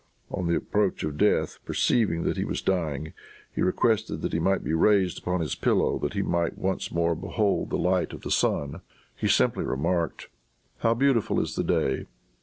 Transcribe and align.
On 0.31 0.47
the 0.47 0.55
approach 0.55 1.03
of 1.03 1.15
death, 1.19 1.59
perceiving 1.63 2.23
that 2.23 2.35
he 2.35 2.43
was 2.43 2.63
dying, 2.63 3.13
he 3.53 3.61
requested 3.61 4.23
that 4.23 4.33
he 4.33 4.39
might 4.39 4.63
be 4.63 4.73
raised 4.73 5.19
upon 5.19 5.41
his 5.41 5.53
pillow, 5.53 5.99
that 5.99 6.13
he 6.13 6.23
might 6.23 6.57
once 6.57 6.91
more 6.91 7.13
behold 7.13 7.69
the 7.69 7.77
light 7.77 8.11
of 8.11 8.21
the 8.21 8.31
sun. 8.31 8.81
He 9.15 9.27
simply 9.27 9.63
remarked, 9.63 10.27
"How 10.79 10.95
beautiful 10.95 11.39
is 11.39 11.53
the 11.53 11.63
day!" 11.63 12.07